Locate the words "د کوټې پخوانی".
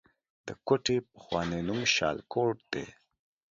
0.45-1.59